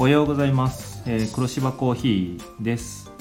[0.00, 3.12] おはようございます、えー黒芝コーヒーです、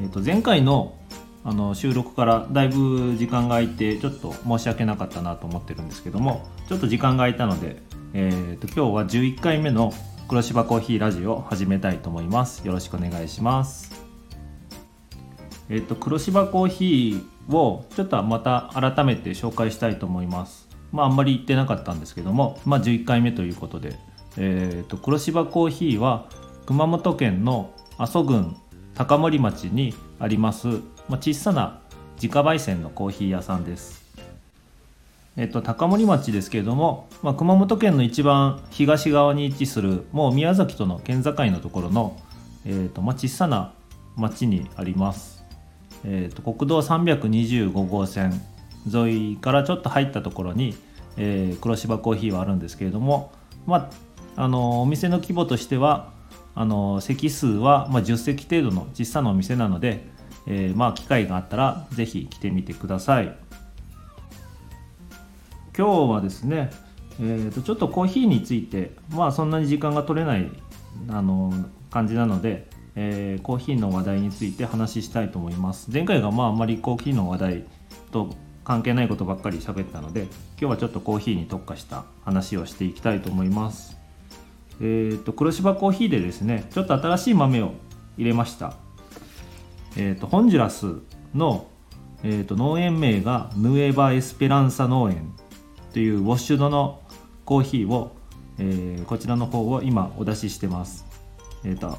[0.00, 0.96] えー、と前回の
[1.44, 7.82] あの収録からだいぶ時間が空いてちょっと申し訳なかったなと思ってるんですけどもちょっと時間が空いたので、
[8.14, 9.92] えー、と今日は11回目の
[10.26, 12.66] 黒芝コーヒーラジオを始めたいと思います。
[12.66, 13.92] よろしくお願いします。
[15.68, 20.66] えっ、と黒芝コーヒーをちょっとまた改めて紹介したいと思います。
[20.92, 23.98] まああんまり言ってなかったんですけどもまあ11回目ということで
[24.36, 26.26] えー、と黒芝コーヒーは
[26.66, 28.56] 熊本県の阿蘇郡
[28.94, 31.80] 高森町にあります、まあ、小さな
[32.16, 34.02] 自家焙煎のコーヒー屋さんです。
[35.36, 42.20] えっと、高森町ですけれども、まあ、熊本県の一番東側に位置するもう宮崎との県境のところの、
[42.66, 43.72] えっとまあ、小さな
[44.16, 45.42] 町にあります。
[46.04, 48.40] えっと国道325号線
[48.92, 50.76] 沿いからちょっと入ったところに、
[51.16, 53.32] えー黒芝コーヒーはあるんですけれども、
[53.66, 53.90] まあ、
[54.36, 56.12] あのお店の規模としては
[56.54, 60.04] あの席数は、まあ、10席程度の小さなお店なので、
[60.46, 63.36] えーまあ、機会があったらぜひ来てみてください。
[65.76, 66.70] 今日はですね、
[67.18, 70.50] えー、とちょっとコーヒーについてまあそんなに時間が取れない
[71.08, 71.50] あの
[71.90, 75.90] 感じなので、えーコーヒーの話題について話したいと思います。
[75.90, 77.64] 前回がまああんまりコーヒーの話題
[78.10, 78.30] と
[78.64, 84.01] 関係ないことばっかり喋ったので今日はちょっとコーヒーに特化した話をしていきたいと思います。
[84.84, 87.72] えー、と黒芝コーヒーでですねちょっと新しい豆を
[88.18, 88.74] 入れました。
[89.96, 90.96] えー、とホンジュラス
[91.34, 91.68] の、
[92.24, 95.32] えー、と農園名がヌエバ・エスペランサ農園
[95.92, 97.00] というウォッシュドの
[97.44, 98.16] コーヒーを、
[98.58, 101.04] えーこちらの方を今お出ししてます。
[101.64, 101.98] えっ、と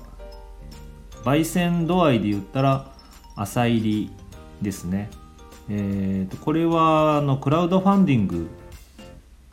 [1.23, 2.91] 焙煎度合いで言ったら
[3.35, 4.11] 浅入り
[4.61, 5.09] ですね。
[5.69, 8.49] えー、とこれはあのクラウドファンディング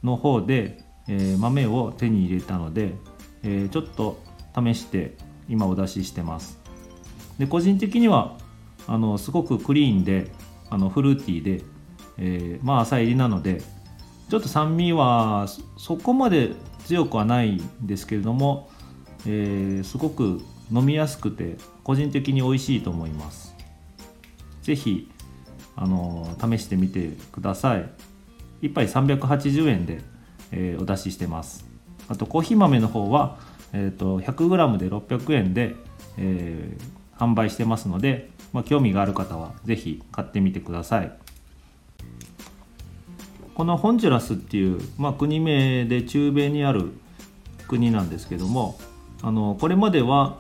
[0.03, 2.95] の方で、えー豆を手に入れたので、
[3.43, 4.21] えーちょっと
[4.55, 5.17] 試して
[5.49, 6.59] 今お出ししてます。
[7.39, 8.37] で個人的には
[8.87, 10.31] あのすごくクリーンで
[10.69, 11.65] あのフルーティーで、
[12.19, 13.63] えーまあ浅入りなので
[14.29, 15.47] ちょっと酸味は
[15.77, 16.53] そこまで
[16.85, 18.69] 強くはないんですけれども、
[19.27, 20.41] えーすごく
[20.73, 23.55] 飲みやすくて個人的に美味しいと思います。
[24.63, 25.11] ぜひ
[25.77, 27.91] あの試してみてください。
[28.63, 30.03] 1杯380円で、
[30.53, 31.70] えーお出ししてます。
[32.11, 33.39] あとコーヒー豆の方は、
[33.73, 35.75] えー、と 100g で600円で、
[36.19, 41.13] えー販売してますので、まあ、興味がある方はぜひ買ってみてください。
[43.55, 46.93] このホンジュラスっていう、まあ、国名で中米にある
[47.69, 48.79] 国なんですけども
[49.21, 50.39] あのこれまでは、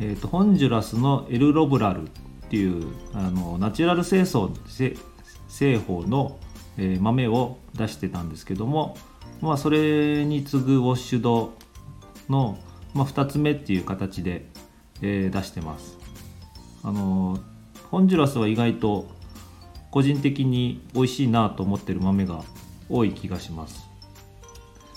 [0.00, 2.08] えー、とホンジュラスのエルロブラルっ
[2.48, 4.50] ていうあのナチュラル清掃
[5.48, 6.38] 製法の、
[6.78, 8.96] えー豆を出してたんですけども、
[9.40, 11.52] まあ、それに次ぐウォッシュド
[12.28, 12.58] の、
[12.94, 14.46] まあ、2つ目っていう形で、
[15.02, 15.98] えー出してます。
[16.82, 17.38] あの
[17.90, 19.08] ホンジュラスは意外と
[19.90, 22.44] 個人的に美味しいなと思ってる豆が
[22.88, 23.86] 多い気がします。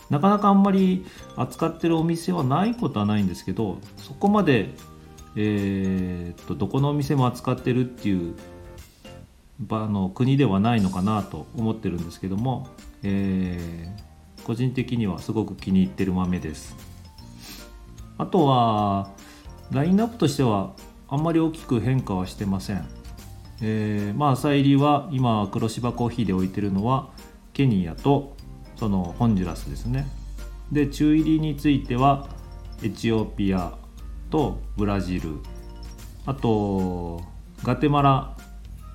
[0.09, 1.05] なかなかあんまり
[1.35, 4.69] 扱ってるお店はないことはないんですけどそこまで
[5.35, 8.35] えーっとどこのお店も扱ってるっていう
[9.59, 12.67] 場の国ではないのかなと思ってるんですけども、
[13.03, 14.08] えー
[14.49, 16.75] 個人的にはすごく気に入ってる豆です。
[18.17, 19.11] あとは
[19.69, 20.73] ラインナップとしては
[21.07, 22.83] あんまり大きく変化はしてません。
[23.61, 27.09] えーまあ朝入りは今黒芝コーヒーで置いてるのは
[27.53, 28.35] ケニアと
[28.75, 30.07] そのホンジュラスですね。
[30.71, 32.27] で中入りについては
[32.81, 33.77] エチオピア
[34.31, 35.35] とブラジル。
[36.25, 37.21] あと
[37.61, 38.35] ガテマラ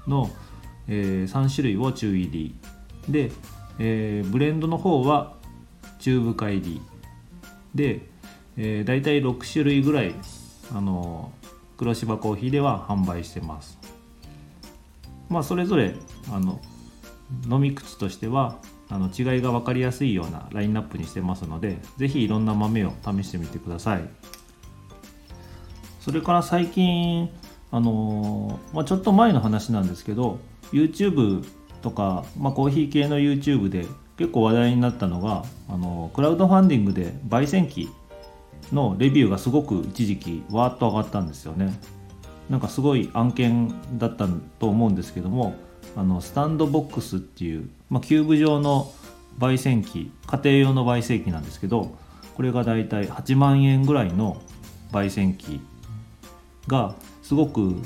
[0.08, 0.30] の、
[0.88, 2.56] え3種類を中入り。
[3.08, 3.30] で、
[3.78, 5.43] えーブレンドの方は
[6.04, 6.82] 中深入り
[7.74, 8.00] で、
[8.58, 10.14] えー、大体6種類ぐらい
[10.74, 11.32] あの
[11.78, 13.78] 黒芝コーヒーでは販売してます。
[15.30, 15.94] まあそれぞれ
[16.30, 16.60] あの
[17.50, 18.58] 飲み口としては
[18.90, 24.02] あの違いが分かりやすいようなラインナップにしてますので是非いろんな豆を試してみてください。
[26.00, 27.30] それから最近
[27.70, 30.38] あのまあ、ちょっと前の話なんですけど
[30.70, 31.44] YouTube
[31.80, 33.86] とか、まあ、コーヒー系の YouTube で
[34.16, 37.90] 結構話題になったのがあのクラウドファンディングで焙煎機
[38.72, 41.72] のレビューがすごく一時期わーっと上がったんですよね。
[42.48, 44.28] なんかすごい案件だった
[44.58, 45.54] と思うんですけども
[45.96, 48.92] あのスタンドボックスっていう、まあ、キューブ状の
[49.38, 51.96] 焙煎機家庭用の焙煎機なんですけど
[52.34, 54.42] これがだいたい8万円ぐらいの
[54.92, 55.60] 焙煎機
[56.66, 57.76] がすごく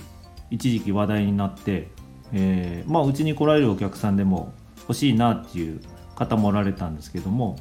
[0.50, 1.88] 一時期話題になって、
[2.32, 5.80] えーまあうちに来られるお客さんでも欲しいなっていう
[6.18, 7.56] 方もおられたんですけども、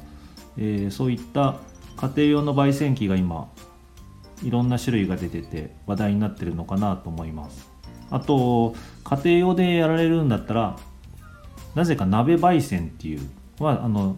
[0.56, 1.56] えーそういった
[1.96, 3.48] 家庭用の焙煎機が今
[4.42, 7.68] いろんな種類が出てて話題になってるのかなと思います。
[8.10, 8.74] あと
[9.04, 10.76] 家庭用でやられるんだったら
[11.74, 13.20] なぜか鍋焙煎っていう
[13.58, 14.16] はあの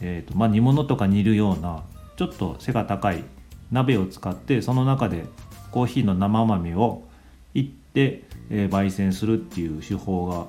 [0.00, 1.84] えーとまあ、煮物とか煮るような
[2.16, 3.22] ちょっと背が高い
[3.70, 5.26] 鍋を使ってその中で
[5.70, 7.04] コーヒーの生豆を
[7.54, 10.46] いって、えー、焙煎するっていう手法が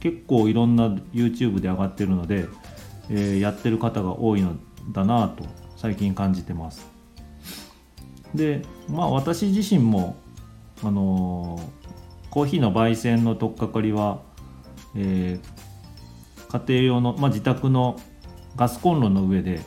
[0.00, 2.46] 結構いろんな YouTube で上がってるので、
[3.10, 4.56] えー、やってる方が多いの
[4.92, 5.44] だなと
[5.76, 6.86] 最近感じてます。
[8.34, 10.16] でまあ私自身も
[10.82, 14.20] あのー、コーヒーの焙煎の取っかかりは、
[14.94, 17.98] えー、家庭用の、まあ、自宅の
[18.54, 19.60] ガスコンロの上で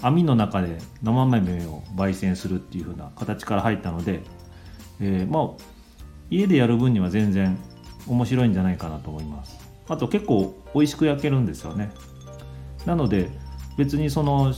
[0.00, 4.22] 網の中で生豆を焙煎するっていう風な形から入ったので、
[5.00, 5.62] えー、まあ
[6.30, 7.58] 家でやる分には全然
[8.06, 9.58] 面白いんじゃないかなと思います。
[9.88, 11.90] あと結構美味しく焼けるんですよね。
[12.86, 13.28] なので
[13.76, 14.52] 別にその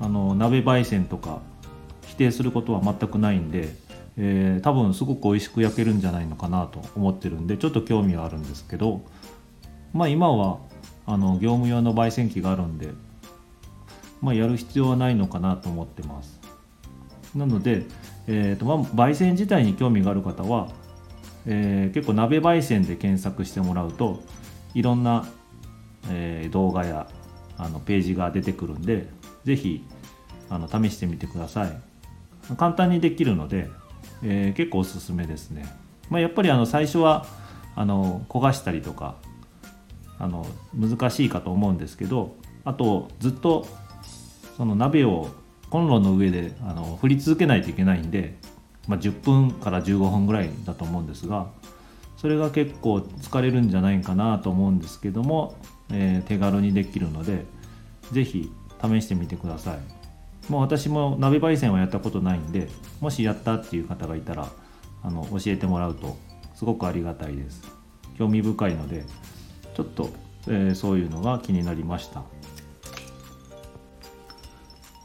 [0.00, 1.40] あの鍋焙煎とか
[2.06, 3.74] 否定することは全くないんで、
[4.16, 9.02] えー、多分すごく美味しく焼けるんじゃないのかなと思ってるんでちょっと興味はあるんですけど
[9.92, 10.58] まあ今は
[11.06, 12.88] あの業務用の焙煎機があるんで、
[14.22, 16.40] まあ、やる必要はないのかなと思ってます。
[17.34, 17.82] なので、
[18.26, 20.68] えーとまあ、焙煎自体に興味がある方は、
[21.46, 24.22] えー、結構鍋焙煎で検索してもらうと
[24.74, 25.26] いろんな、
[26.10, 27.06] えー、動画や
[27.58, 29.08] あのページが出てくるんで
[29.44, 29.84] 是非
[30.50, 31.72] あの試してみてください。
[32.56, 33.70] 簡単にできるので、
[34.22, 35.64] えー、結構おすすめですね、
[36.10, 37.26] まあ、やっぱりあの最初は
[37.74, 39.16] あの焦がしたりとか
[40.18, 43.66] あの難しいかと思うんですけどあとずっと
[44.56, 45.28] その鍋を
[45.70, 48.36] コンロの上であの振り続けないといけないんで、
[48.88, 51.48] まあ、10分から15分ぐらいだと思うんですが
[52.16, 55.56] それが結構疲れるんじゃないかなと思うんですけども、
[55.90, 57.44] えー、手軽にできるので
[58.12, 58.50] 是非
[58.82, 60.50] 試してみてください。
[60.50, 62.68] もう私も鍋焙煎はやったことないんで
[63.00, 64.50] もしやったっていう方がいたら
[65.02, 66.18] あの教えてもらうと
[66.54, 67.62] すごくありがたいです。
[68.18, 69.04] 興味深いので
[69.74, 70.10] ちょっと、
[70.46, 72.22] えー、そういうのが気になりました。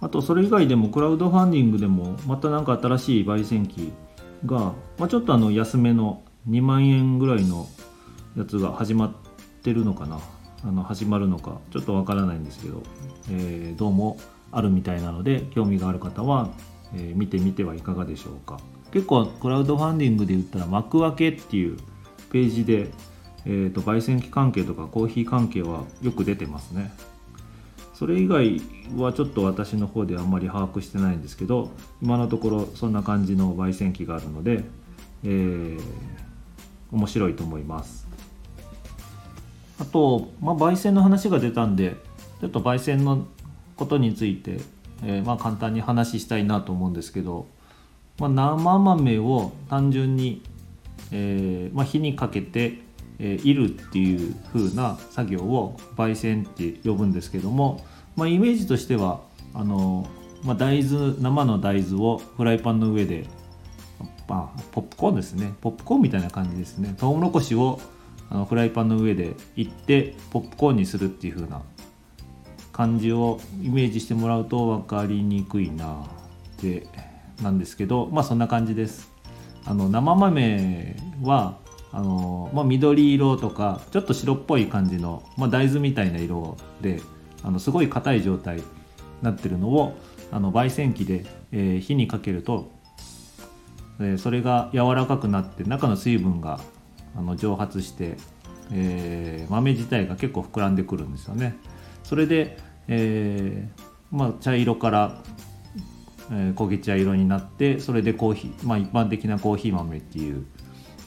[0.01, 3.92] あとそれ以外でもクラウドファンディングでもまた何か新しい焙煎機
[4.46, 7.68] が、まあ、ちょっとあの安めの2万円ぐらいの
[8.38, 9.13] やつが始まっ
[9.63, 10.19] てるのかな。
[10.62, 12.84] あの始まるのかちょっとわからないんですけど、
[13.31, 14.18] えー、どうも
[14.51, 16.50] あるみたいなので興味がある方は、
[16.94, 18.60] えー、見てみてはいかがでしょうか。
[18.92, 21.78] 結構クラウドファンディングで言ったら幕開けっていう
[22.30, 22.92] ページで
[23.45, 26.92] えーと、焙煎機関係とかコーヒー関係はよく出てますね。
[28.00, 28.62] それ以外
[28.96, 31.69] はちょっと私の方であんまり把握してないんですけど
[32.01, 34.63] 今のところそんな感じの焙煎機があるので、
[35.25, 35.81] えー、
[36.94, 38.07] 面白いと思います。
[39.81, 41.98] あと、まあ、焙煎の話が出たんで
[42.40, 43.28] ちょっと焙煎の
[43.75, 44.60] ことについて、
[45.04, 47.48] えー、まあ、簡単に話したいなと思うんですけど、
[48.18, 50.42] まあ、生豆を単純に、
[51.12, 52.80] えー、ま火にかけて
[53.19, 57.86] えー、いるっていう風な作業を焙煎って呼ぶんですけども、
[58.16, 59.21] まあ、イメージとしては
[59.54, 60.07] あの、
[60.44, 63.25] まあ、大豆生の大豆をフライパンの上で、
[64.27, 65.54] まあ、ポップコーンですね。
[65.62, 66.95] ポップコーンみたいな感じですね。
[66.98, 67.80] トウモロコシを
[68.30, 71.62] あのフライパンの上でいってポップコーンにするっていう風な
[72.71, 76.04] 感じをイメージしてもらうと分かりにくいな
[76.57, 76.88] って
[77.42, 79.09] なんですけどまあそんな感じです。
[79.66, 81.57] あの生豆は
[81.92, 87.02] あのまあ、緑色とかちょっと白っぽい感じの、まあ、大豆みたいな色で
[87.44, 88.64] あのすごい硬い状態に
[89.24, 89.98] なってるのを
[90.31, 92.72] あの焙煎機で、えー、火にかけると、
[94.00, 96.60] えー、それが柔らかくなって中の水分が
[97.16, 98.18] あの蒸発して、
[98.72, 101.56] えー、豆自体が結構膨らんでくるんですよね。
[102.04, 103.68] それで、え
[104.12, 105.22] まあ、茶色から、
[106.31, 110.46] え焦げ茶色になってそれでコーヒー、まあ、一般的なコーヒー豆っていう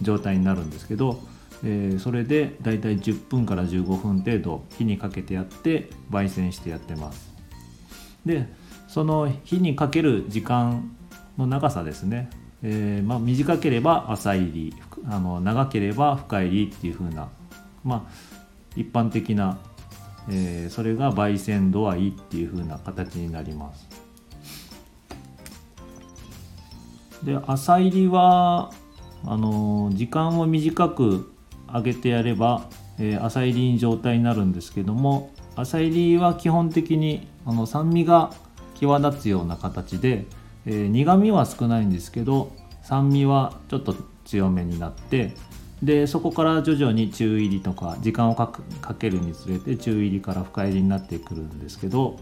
[0.02, 1.20] 状態になるんですけど、
[1.64, 7.32] えー、それでだいたい10分から15分程度火にかけてやって焙煎してやってます。
[8.26, 8.46] で
[8.88, 10.94] その火にかける時間
[11.38, 12.28] の長さですね、
[12.62, 14.74] えー、まあ、短ければ浅入り
[15.08, 17.30] あの長ければ深入りっていう風な
[17.84, 18.12] まあ
[18.76, 19.58] 一般的な、
[20.28, 23.88] えー、それが焙煎度合いっていう風な形になります。
[27.24, 28.72] で浅入りは
[29.24, 31.32] あの時間を短く
[31.72, 38.32] 上げてやれば、えー、浅入り状態になるんですけども浅入りは基本的にあの酸味が
[38.74, 40.26] 際立つような形で、
[40.66, 42.52] えー、苦味は少ないんですけど
[42.82, 45.34] 酸味はちょっと強めになって
[45.82, 48.52] でそこから徐々に中入りとか時間をか
[48.98, 52.20] けるにつれて中入りから深入りになってくるんですけど、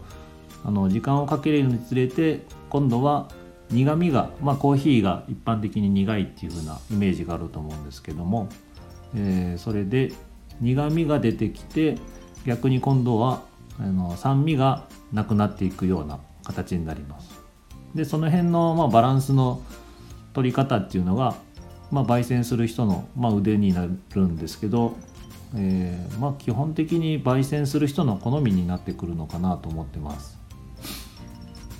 [0.65, 2.41] あの時間をかけるにつれて
[2.71, 3.29] 今度は
[3.71, 8.49] 苦みが、まあ、コーヒーが一般的に苦いっていう風なイメージがあると思うんですけども、
[9.15, 10.11] えー、それで
[10.59, 11.97] 苦みが出てきて
[12.45, 13.43] 逆に今度は
[13.79, 17.41] あの酸味がなくなっていくような形になります。
[17.95, 19.61] でその辺の、まあ、バランスの
[20.33, 21.35] 取り方っていうのが、
[21.91, 24.95] まあ、焙煎する人の、まあ、腕になるんですけど、
[25.55, 30.39] えー、まあ、基本的に焙煎する人の好みになってくるのかなと思ってます。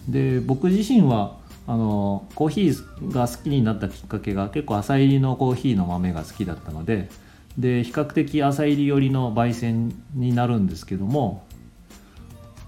[0.09, 1.37] で僕自身は
[1.67, 7.09] あのコーヒーが好きになったきっかけが結構浅入りのコーヒーの豆が好きだったので
[7.57, 11.45] で比較的浅入り寄りの焙煎になるんですけども、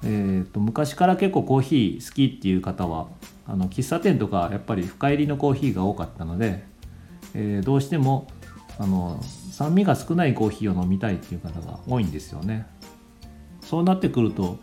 [0.03, 3.07] えーと、昔から結構コーヒー好きっていう方は
[3.47, 6.63] あの喫茶店とかやっぱり深入りのコーヒーが多かったので、
[7.33, 8.27] えー、どうしても
[8.77, 9.21] あの
[9.51, 12.67] 酸味が少ないコーヒーを飲みたいっていう方が多いんですよね。
[13.61, 14.59] そうなってくると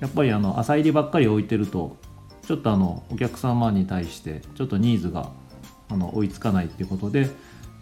[0.00, 1.96] やっぱりあの浅入りばっかり置いてると
[2.46, 5.30] ちょっとあのお客様に対してちょっとニーズが
[5.88, 7.28] あの追いつかないっていうことで、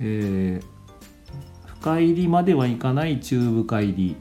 [0.01, 4.17] えー、深入りまではいかない中深入り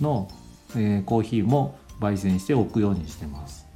[0.00, 0.28] の、
[0.74, 3.66] えー、コーヒーも焙煎しておくようにしてます。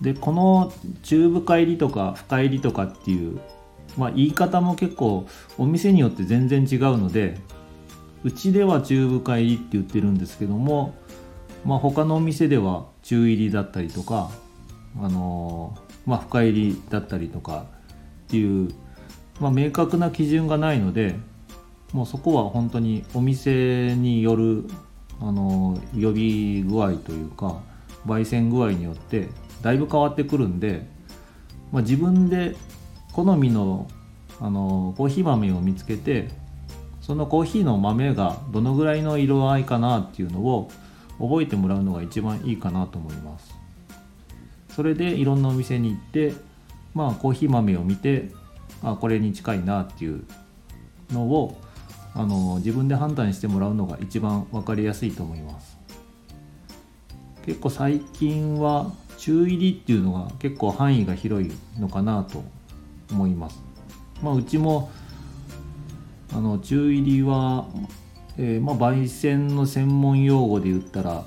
[0.00, 3.38] でこの中深入りとか深入りとかっていう、
[3.98, 5.26] まあ、言い方も結構
[5.58, 7.38] お店によって全然違うので
[8.24, 10.94] うちでは中深入りって言ってるんですけども、
[11.64, 14.30] まあ、他のお店では中入りだったりとか、
[15.00, 15.76] あの、
[16.06, 17.66] まあ、深入りだったりとか
[18.26, 18.72] っていう
[19.40, 21.16] まあ、明確な基準がないので
[21.92, 24.64] もうそこは本当にお店による
[25.20, 27.60] あの呼び具合というか
[28.06, 29.28] 焙煎具合によって
[29.62, 30.86] だいぶ変わってくるんで、
[31.72, 32.54] まあ、自分で
[33.12, 33.88] 好みの
[34.42, 36.30] あのコーヒー豆を見つけて
[37.02, 40.70] そのコーヒーの豆がどのぐらいの色合いかなっていうのを
[41.20, 43.54] 覚えてもらうのが一番いいかなと思います。
[44.74, 46.32] それでいろんなお店に行って
[46.94, 48.30] まあコーヒー豆を見て
[48.82, 50.24] あこれに近いなっていう
[51.12, 51.60] のを
[52.14, 55.78] あの自分で判断してもらうのが一番分かりやすいと思います。
[57.44, 62.42] 結構最近は中入りっていうのが結構範囲が広いのかなと
[63.10, 63.62] 思います。
[64.22, 64.90] まあうちも
[66.32, 67.66] あの中入りは、
[68.38, 71.24] えー、まあ焙煎の専門用語で言ったら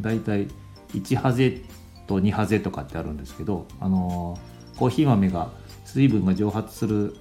[0.00, 0.48] だいたい
[0.92, 1.62] 1ハゼ
[2.06, 4.38] と2ハゼとかってあるんですけどあの
[4.76, 5.50] コーヒー豆が
[5.84, 7.14] 水分が蒸発する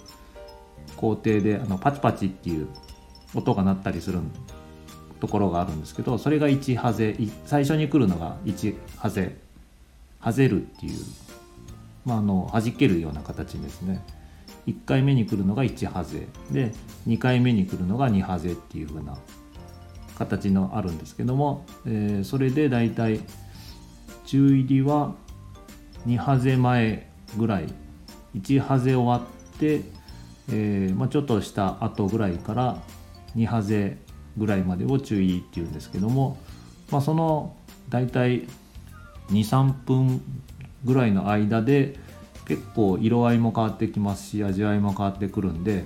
[0.96, 2.68] 工程であのパチパチっていう
[3.36, 4.20] 音が鳴ったりする
[5.20, 7.16] ところがあるんですけどそれが1ハゼ。
[7.46, 9.38] 最初に来るのが1ハゼ。
[10.20, 10.94] ハゼるっていう、
[12.06, 14.04] まあ、あの弾けるような形ですね。
[14.68, 16.28] 1回目に来るのが1ハゼ。
[16.52, 16.74] で
[17.08, 19.18] 2回目に来るのが2ハゼっていう風な
[20.18, 23.22] 形のあるんですけども、えー、それでだいたい
[24.26, 25.16] 中入りは
[26.06, 27.68] 2ハゼ前ぐらい。
[28.36, 29.82] 1ハゼ終わって、
[30.52, 32.82] えー、まあ、ちょっとした後ぐらいから
[33.36, 33.98] 2ハゼ
[34.38, 36.38] ぐらいまでを注意っていうんですけども、
[36.92, 37.56] まあ、その
[37.90, 38.48] 大体
[39.30, 40.22] 23分
[40.86, 41.96] ぐらいの間で
[42.50, 45.86] 結構色合いも変わってきますし味わいも変わってくるんで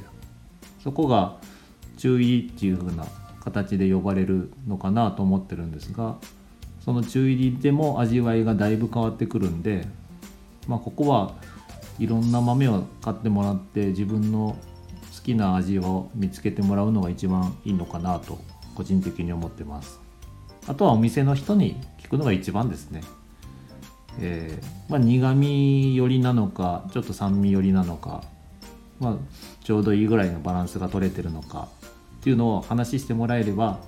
[0.82, 1.36] そこが
[1.98, 3.06] 注意っていう風な
[3.44, 6.16] 形で呼ばれるのかなと思ってるんですが
[6.80, 9.86] その中入りでも味わいがだいぶ変わってくるんで、
[10.66, 11.36] まあ、ここは
[12.00, 14.58] いろんな豆を買ってもらって自分の
[15.14, 18.40] 好きな味を見つけてもらうのが一番いいのかなと
[18.74, 20.00] 個人的に思ってます。
[20.66, 23.02] あとはお店の人に聞くのが一番ですね。
[24.20, 28.24] えー、まあ、苦味寄りなのかちょっと酸味寄りなのか、
[29.00, 29.16] まあ、
[29.64, 31.70] ちょうどいいぐらいのバランスが取れてるのか
[32.20, 33.80] っていうのを話してもらえれば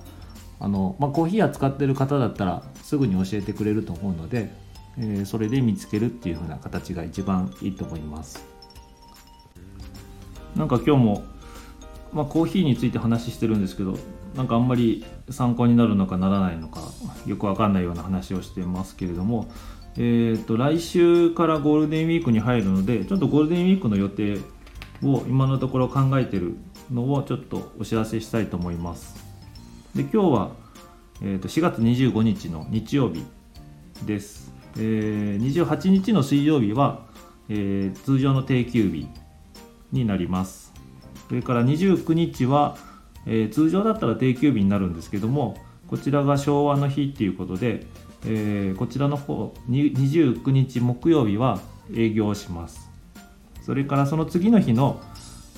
[0.60, 4.50] あの、まあ、コーヒー扱ってる方だったらすぐに教えてくれると思うので
[4.98, 8.44] えー、それで見つけるっていう風な形が一番いいと思います。
[10.54, 11.24] なんか今日も、
[12.12, 13.98] まあ、コーヒーについて話してるんですけど
[14.34, 16.80] なんかあんまり参考になるのかならないのか
[17.26, 19.48] よくわかんないような話をしてますけれども、
[19.98, 24.38] えーと、来週からゴールデンウィークに入るのでちょっとゴールデンウィークの予定
[25.02, 26.56] を今のところ考えてる
[26.92, 29.16] のをちょっとお知らせしたいと思います。
[29.94, 30.50] で今日は、
[31.22, 33.24] えー、と4月25日の日曜日
[34.04, 34.52] です。
[34.78, 37.06] えー、28日の水曜日は、
[37.48, 39.08] えー、通常の定休日
[39.92, 40.74] になります。
[41.28, 42.76] それから29日は、
[43.24, 45.56] えー、通常だったら定休日になるんですけども
[45.88, 47.86] こちらが昭和の日っていうことで、
[48.26, 51.60] えー、こちらの方29日木曜日は
[51.94, 52.90] 営業します。
[53.62, 55.00] それからその次の日の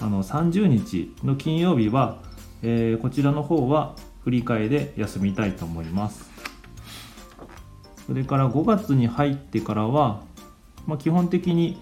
[0.00, 2.18] あの30日の金曜日は、
[2.62, 6.30] えー、こちらの方は振り替えで休みたいと思います。
[8.06, 10.22] それから5月に入ってからは、
[10.86, 11.78] まあ、基本的に、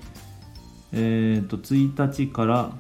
[0.93, 2.71] えー、と1日から、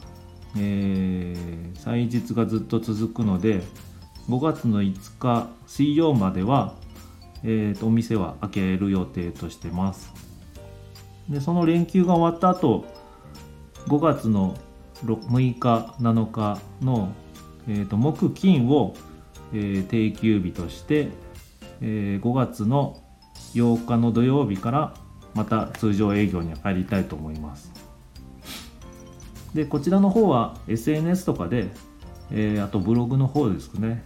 [0.56, 3.62] えー、祭日がずっと続くので
[4.28, 6.74] 5月の5日水曜までは、
[7.48, 10.12] えー、とお店は開ける予定としてます。
[11.28, 12.84] でその連休が終わった後
[13.86, 14.56] 5月の
[15.04, 17.12] 6日7日の、
[17.68, 18.94] えー、と木金を、
[19.52, 21.08] えー、定休日として、
[21.80, 23.00] えー、5月の
[23.54, 24.94] 8日の土曜日から
[25.34, 27.72] また通常営業に入りたいと思います。
[29.54, 31.68] でこちらの方は SNS とかで、
[32.32, 34.02] えー、あとブログの方ですね、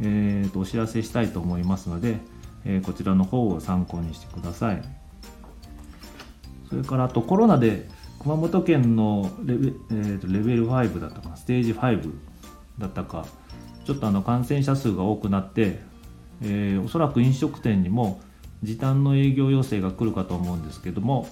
[0.00, 2.18] えー、とお知らせしたいと思いますので、
[2.64, 4.82] え、こちらの方を参考にしてください。
[6.68, 7.88] それからあとコロナで
[8.20, 12.10] 熊本県のレベ,、えー、とレベル5だったかなステージ5
[12.78, 13.26] だったか
[13.84, 15.78] ちょっとあの感染者数が多くなって、
[16.42, 18.20] えー、おそらく飲食店にも
[18.62, 21.28] 時短の営業要請が来るかと思うんですけども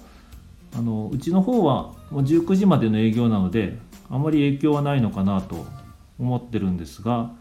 [0.75, 3.77] あのうちの方は19時までの営業なので
[4.09, 5.65] あまり影響はないのかなと
[6.19, 7.31] 思ってるんですが、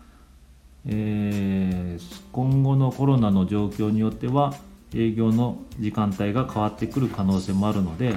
[0.87, 4.55] えー、今後のコロナの状況によっては
[4.95, 8.15] 営業の時間帯が変わってくる可能性もあるので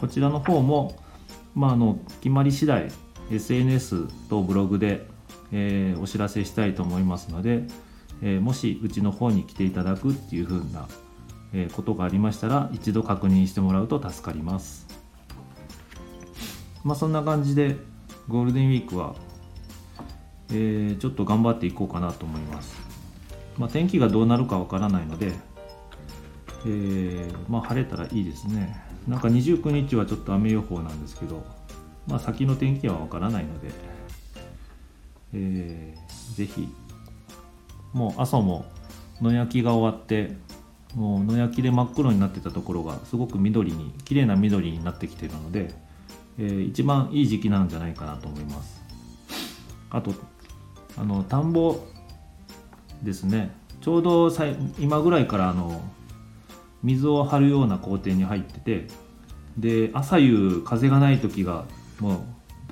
[0.00, 0.96] こちらの方も、
[1.54, 2.88] まあ、あの決まり次第
[3.30, 5.06] SNS とブログで、
[5.52, 7.64] えー、お知らせしたいと思いますので、
[8.22, 10.88] えー、もしうちの方に来ていただくっていう風な、
[11.52, 14.88] えー、ことがありましたら一度確認してもらうと助かります。
[16.82, 17.76] まあそんな感じで
[18.26, 19.14] ゴールデンウィークは、
[20.52, 22.74] えちょっと頑張っていこうかなと思います。
[23.58, 25.32] まあ、天気がどうなるかわからないので、
[26.66, 28.82] えー、まあ、晴れたらいいですね。
[29.06, 31.44] なんか29日はちょっと雨予報なんですけど、
[32.06, 33.70] まあ、先の天気はわからないので、
[35.32, 36.68] えー、ぜひ
[37.92, 38.64] もう朝も
[39.20, 40.32] 野焼きが終わって
[40.94, 45.74] もう野焼きで真っ黒になってたところがすごく緑に綺麗な緑になってきているので、
[46.38, 48.80] えー、一番いい時期なんじゃないかなと思います。
[49.90, 50.14] あと
[50.96, 51.80] あの田んぼ
[53.02, 53.50] ですね。
[53.80, 54.44] ちょうどさ
[54.78, 55.80] 今ぐらいからあの
[56.82, 58.86] 水を張るような工程に入ってて
[59.56, 61.64] で朝夕風がない時が
[61.98, 62.20] もう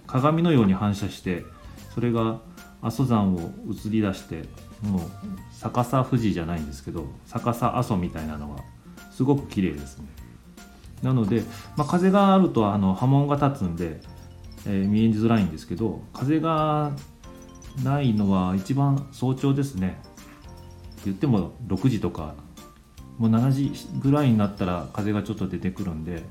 [0.07, 1.44] 鏡のように反射して
[1.94, 2.40] それが
[2.83, 4.44] 阿蘇山を映り出して
[4.83, 5.00] もう
[5.61, 8.62] 逆さ富士じゃないんですけど逆さ阿蘇みたいなのが
[9.11, 10.07] すごく綺麗ですね。
[11.02, 11.42] なので、
[11.76, 14.00] まあ、風があるとあの波紋が立つんで、
[14.66, 16.92] えー、見えづらいんですけど風が
[17.83, 20.01] ないのは一番早朝ですね。
[21.05, 22.35] 言っても6時とか
[23.19, 26.23] もう7時ぐらいになったら風がちょっと出てくるんで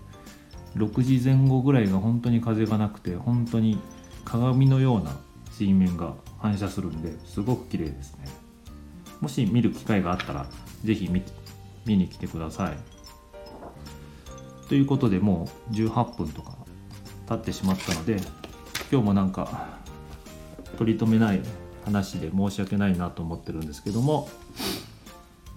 [0.75, 3.79] 6時前後ぐらいが本当に風がなくて本当に
[4.25, 5.15] 鏡のような
[5.51, 8.27] 水面が反射するんですごく綺麗ですね。
[9.21, 10.47] もし見る機会があったら
[10.83, 11.23] 是非見
[11.85, 12.77] 見に来てください。
[14.67, 16.55] ということでもう18分とか
[17.27, 18.17] 経ってしまったので
[18.91, 19.79] 今日もなんか
[20.77, 21.41] 取り留めない
[21.85, 24.29] 話で申し訳ないなと思ってるんですけども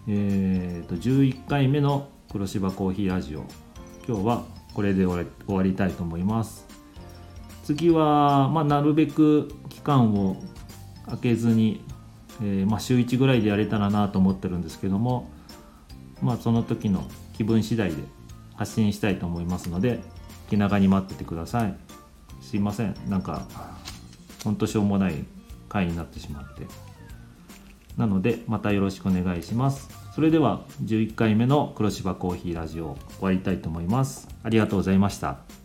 [0.08, 3.44] えーと、11回目の黒芝コーヒーラジオ。
[4.08, 6.66] 今日はこれで終わりたいと思います。
[7.64, 10.36] 次は、まあ、なるべく期間を
[11.04, 11.84] 空けずに、
[12.42, 15.30] えー、まあ、週1ぐらいでやれたらなと思ってるんですけども
[16.22, 17.06] まあその時の
[17.36, 17.96] 気分次第で
[18.54, 20.00] 発信したいと思いますので
[20.48, 21.76] 気長に待っててください。
[22.40, 22.94] すいません。
[23.08, 23.46] なんか
[24.44, 25.24] ほんとしょうもない
[25.68, 26.66] 回になってしまって。
[27.96, 29.88] なのでまたよろしくお願いします。
[30.14, 34.28] それでは11回目の黒芝コーヒーラジオ終わりたいと思います。
[34.42, 35.59] ありがとうございました。